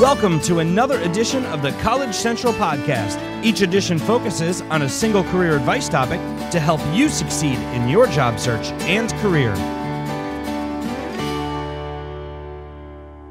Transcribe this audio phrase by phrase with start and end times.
[0.00, 3.20] Welcome to another edition of the College Central Podcast.
[3.44, 6.18] Each edition focuses on a single career advice topic
[6.52, 9.54] to help you succeed in your job search and career.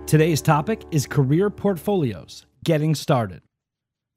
[0.06, 2.46] Today's topic is career portfolios.
[2.64, 3.42] Getting started.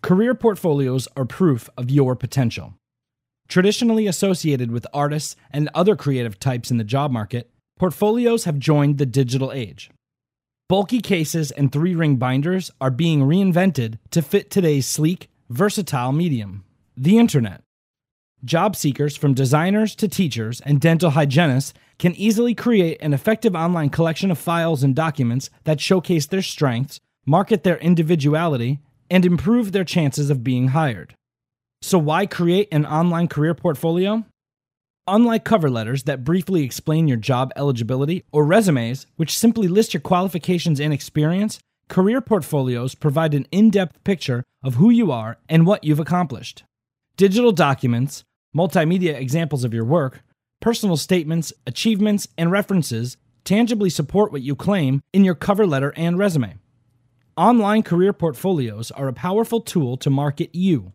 [0.03, 2.75] Career portfolios are proof of your potential.
[3.49, 7.49] Traditionally associated with artists and other creative types in the job market,
[7.79, 9.91] portfolios have joined the digital age.
[10.73, 16.65] Bulky cases and three ring binders are being reinvented to fit today's sleek, versatile medium
[16.97, 17.61] the internet.
[18.43, 23.91] Job seekers, from designers to teachers and dental hygienists, can easily create an effective online
[23.91, 29.85] collection of files and documents that showcase their strengths, market their individuality, and improve their
[29.85, 31.15] chances of being hired.
[31.83, 34.25] So, why create an online career portfolio?
[35.09, 40.01] Unlike cover letters that briefly explain your job eligibility or resumes, which simply list your
[40.01, 45.67] qualifications and experience, career portfolios provide an in depth picture of who you are and
[45.67, 46.63] what you've accomplished.
[47.17, 48.23] Digital documents,
[48.57, 50.23] multimedia examples of your work,
[50.61, 56.17] personal statements, achievements, and references tangibly support what you claim in your cover letter and
[56.17, 56.61] resume.
[57.37, 60.93] Online career portfolios are a powerful tool to market you.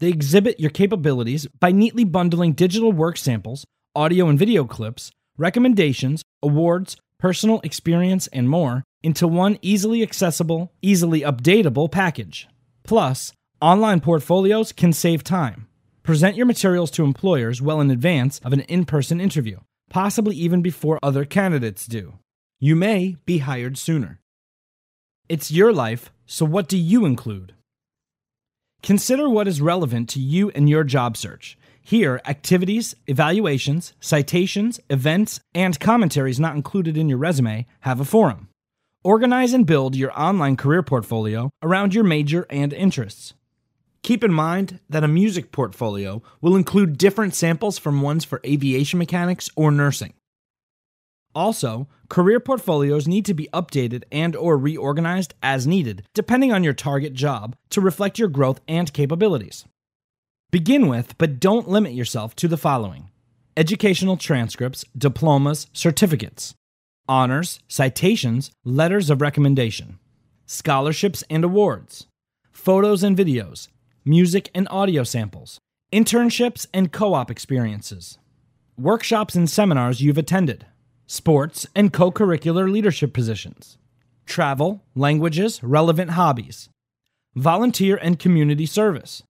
[0.00, 6.22] They exhibit your capabilities by neatly bundling digital work samples, audio and video clips, recommendations,
[6.42, 12.48] awards, personal experience, and more into one easily accessible, easily updatable package.
[12.82, 15.68] Plus, online portfolios can save time.
[16.02, 19.58] Present your materials to employers well in advance of an in person interview,
[19.90, 22.14] possibly even before other candidates do.
[22.58, 24.18] You may be hired sooner.
[25.28, 27.54] It's your life, so what do you include?
[28.82, 31.58] Consider what is relevant to you and your job search.
[31.82, 38.48] Here, activities, evaluations, citations, events, and commentaries not included in your resume have a forum.
[39.02, 43.34] Organize and build your online career portfolio around your major and interests.
[44.02, 48.98] Keep in mind that a music portfolio will include different samples from ones for aviation
[48.98, 50.14] mechanics or nursing.
[51.34, 56.72] Also, career portfolios need to be updated and or reorganized as needed, depending on your
[56.72, 59.64] target job, to reflect your growth and capabilities.
[60.50, 63.10] Begin with, but don't limit yourself to the following:
[63.56, 66.54] educational transcripts, diplomas, certificates,
[67.08, 70.00] honors, citations, letters of recommendation,
[70.46, 72.06] scholarships and awards,
[72.50, 73.68] photos and videos,
[74.04, 75.60] music and audio samples,
[75.92, 78.18] internships and co-op experiences,
[78.76, 80.66] workshops and seminars you've attended
[81.10, 83.78] sports, and co curricular leadership positions,
[84.26, 86.68] travel, languages, relevant hobbies,
[87.34, 89.24] volunteer and community service,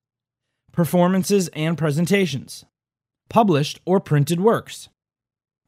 [0.73, 2.67] performances and presentations,
[3.31, 4.91] published or printed works.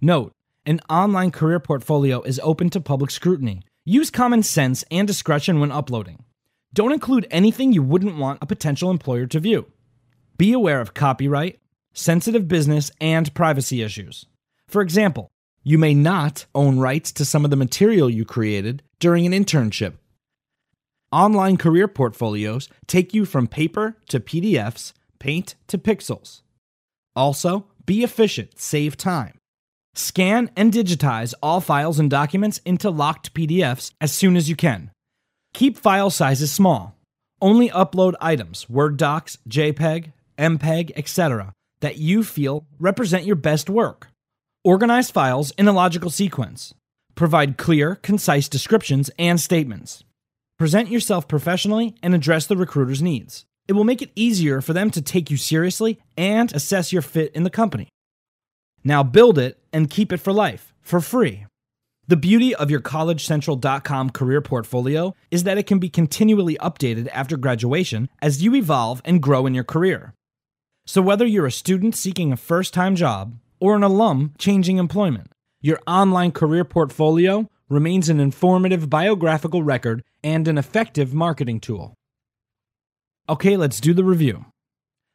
[0.02, 0.32] Note,
[0.66, 3.62] an online career portfolio is open to public scrutiny.
[3.86, 6.24] Use common sense and discretion when uploading.
[6.74, 9.66] Don't include anything you wouldn't want a potential employer to view.
[10.36, 11.58] Be aware of copyright,
[11.94, 14.26] sensitive business, and privacy issues.
[14.68, 15.31] For example,
[15.62, 19.94] you may not own rights to some of the material you created during an internship.
[21.10, 26.40] Online career portfolios take you from paper to PDFs, paint to pixels.
[27.14, 29.38] Also, be efficient, save time.
[29.94, 34.90] Scan and digitize all files and documents into locked PDFs as soon as you can.
[35.52, 36.96] Keep file sizes small.
[37.42, 44.08] Only upload items, Word docs, JPEG, MPEG, etc., that you feel represent your best work.
[44.64, 46.72] Organize files in a logical sequence.
[47.16, 50.04] Provide clear, concise descriptions and statements.
[50.56, 53.44] Present yourself professionally and address the recruiter's needs.
[53.66, 57.32] It will make it easier for them to take you seriously and assess your fit
[57.34, 57.88] in the company.
[58.84, 61.46] Now build it and keep it for life, for free.
[62.06, 67.36] The beauty of your collegecentral.com career portfolio is that it can be continually updated after
[67.36, 70.14] graduation as you evolve and grow in your career.
[70.86, 75.30] So, whether you're a student seeking a first time job, or an alum changing employment.
[75.60, 81.94] Your online career portfolio remains an informative biographical record and an effective marketing tool.
[83.28, 84.46] Okay, let's do the review.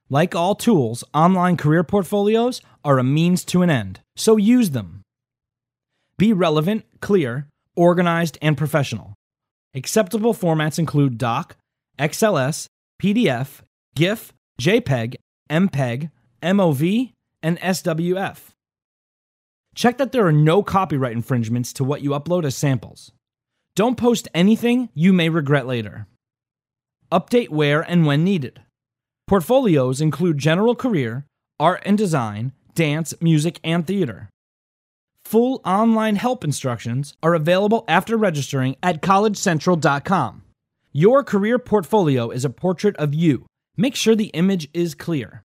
[0.09, 5.01] Like all tools, online career portfolios are a means to an end, so use them.
[6.17, 9.13] Be relevant, clear, organized, and professional.
[9.75, 11.57] Acceptable formats include doc,
[11.99, 12.67] XLS,
[13.03, 13.59] PDF,
[13.93, 15.15] GIF, JPEG,
[15.51, 16.11] MPEG,
[16.41, 17.11] MOV,
[17.41, 18.53] and SWF.
[19.75, 23.11] Check that there are no copyright infringements to what you upload as samples.
[23.75, 26.07] Don't post anything you may regret later.
[27.11, 28.61] Update where and when needed.
[29.27, 31.25] Portfolios include general career,
[31.59, 34.29] art and design, dance, music, and theater.
[35.25, 40.43] Full online help instructions are available after registering at collegecentral.com.
[40.93, 43.45] Your career portfolio is a portrait of you.
[43.75, 45.43] Make sure the image is clear.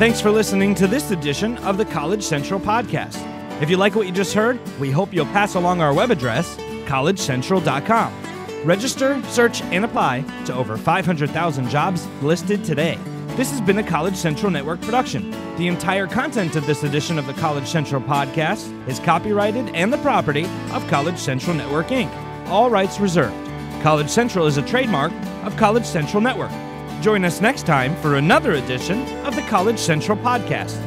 [0.00, 3.20] Thanks for listening to this edition of the College Central Podcast.
[3.60, 6.56] If you like what you just heard, we hope you'll pass along our web address,
[6.86, 8.64] collegecentral.com.
[8.64, 12.98] Register, search, and apply to over 500,000 jobs listed today.
[13.36, 15.32] This has been a College Central Network production.
[15.58, 19.98] The entire content of this edition of the College Central podcast is copyrighted and the
[19.98, 22.10] property of College Central Network Inc.,
[22.46, 23.36] all rights reserved.
[23.82, 25.12] College Central is a trademark
[25.44, 26.52] of College Central Network.
[27.00, 30.78] Join us next time for another edition of the College Central podcast.